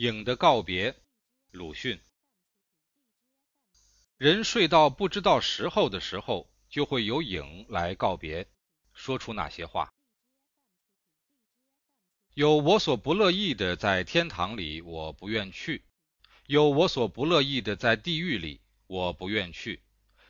[0.00, 0.94] 影的告别，
[1.50, 1.98] 鲁迅。
[4.16, 8.46] 人睡到不知道时候的时候，就会有影来告别，
[8.94, 9.92] 说出那些话。
[12.34, 15.82] 有我所不乐意的，在天堂里，我不愿去；
[16.46, 19.80] 有我所不乐意的，在地狱里，我不愿去；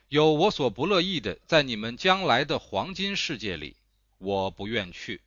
[0.07, 3.77] 有我所不乐意的，在你们将来的黄金世界里，
[4.17, 5.21] 我不愿去。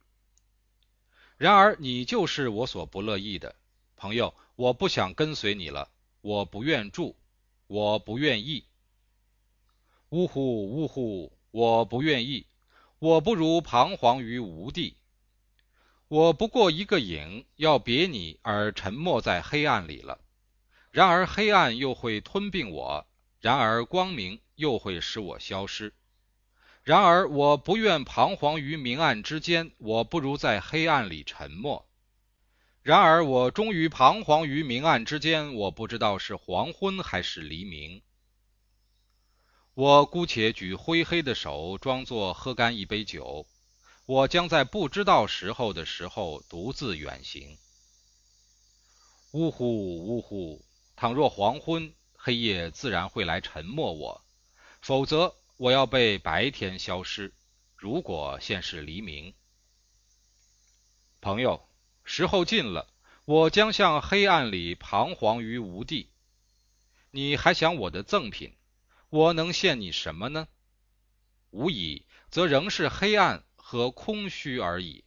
[1.36, 3.54] 然而，你就是我所不乐意的。
[4.02, 5.88] 朋友，我不想跟随你了，
[6.22, 7.14] 我不愿住，
[7.68, 8.64] 我不愿意。
[10.08, 12.44] 呜呼呜呼，我不愿意，
[12.98, 14.96] 我不如彷徨于无地。
[16.08, 20.18] 我不过一个影，要别你而沉没在黑暗里了。
[20.90, 23.06] 然而黑暗又会吞并我，
[23.38, 25.94] 然而光明又会使我消失。
[26.82, 31.86] 然而我不愿彷徨于明暗之间，我不如在黑暗里沉默。
[32.82, 38.02] 然而，我终于彷徨于明暗之间，我不知道是黄昏还是黎明。
[39.74, 43.46] 我姑且举灰黑的手，装作喝干一杯酒。
[44.04, 47.56] 我将在不知道时候的时候独自远行。
[49.30, 50.60] 呜呼呜呼！
[50.96, 54.20] 倘若黄昏，黑夜自然会来沉默我；
[54.80, 57.32] 否则，我要被白天消失。
[57.76, 59.32] 如果现是黎明，
[61.20, 61.68] 朋友。
[62.14, 62.92] 时候近了，
[63.24, 66.10] 我将向黑暗里彷徨于无地。
[67.10, 68.54] 你还想我的赠品？
[69.08, 70.46] 我能献你什么呢？
[71.52, 75.04] 无疑，则仍是黑暗和空虚而已。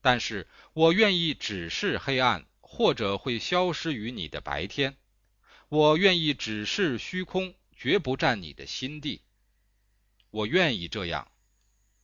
[0.00, 4.96] 但是我愿意只是黑暗，或者会消失于你的白天。
[5.68, 9.22] 我愿意只是虚空，绝不占你的心地。
[10.30, 11.32] 我愿意这样，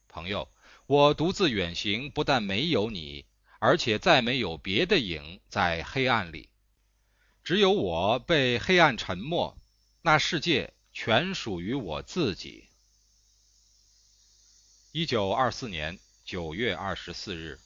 [0.08, 0.48] 朋友。
[0.86, 3.24] 我独自远行，不但没有你。
[3.60, 6.48] 而且再没有别的影在黑暗里，
[7.42, 9.56] 只有我被黑暗沉没，
[10.02, 12.68] 那世界全属于我自己。
[14.92, 17.58] 一九二四年九月二十四日，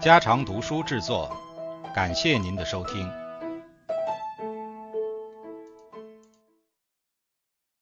[0.00, 1.34] 家常读书制作，
[1.94, 3.27] 感谢您的收听。